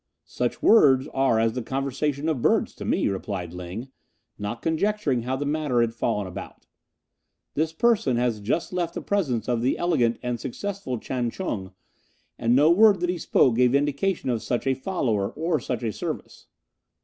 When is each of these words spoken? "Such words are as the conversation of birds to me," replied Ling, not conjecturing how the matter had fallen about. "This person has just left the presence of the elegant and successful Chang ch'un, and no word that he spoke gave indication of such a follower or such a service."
"Such 0.25 0.63
words 0.63 1.07
are 1.13 1.39
as 1.39 1.53
the 1.53 1.61
conversation 1.61 2.27
of 2.27 2.41
birds 2.41 2.73
to 2.73 2.85
me," 2.85 3.07
replied 3.07 3.53
Ling, 3.53 3.89
not 4.39 4.63
conjecturing 4.63 5.21
how 5.21 5.35
the 5.35 5.45
matter 5.45 5.79
had 5.79 5.93
fallen 5.93 6.25
about. 6.25 6.65
"This 7.53 7.71
person 7.71 8.17
has 8.17 8.41
just 8.41 8.73
left 8.73 8.95
the 8.95 9.01
presence 9.03 9.47
of 9.47 9.61
the 9.61 9.77
elegant 9.77 10.17
and 10.23 10.39
successful 10.39 10.97
Chang 10.97 11.29
ch'un, 11.29 11.73
and 12.39 12.55
no 12.55 12.71
word 12.71 12.99
that 13.01 13.11
he 13.11 13.19
spoke 13.19 13.53
gave 13.57 13.75
indication 13.75 14.31
of 14.31 14.41
such 14.41 14.65
a 14.65 14.73
follower 14.73 15.29
or 15.33 15.59
such 15.59 15.83
a 15.83 15.93
service." 15.93 16.47